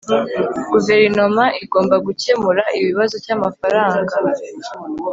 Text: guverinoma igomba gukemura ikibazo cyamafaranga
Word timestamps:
guverinoma 0.71 1.43
igomba 1.63 1.95
gukemura 2.05 2.63
ikibazo 2.77 3.15
cyamafaranga 3.25 4.15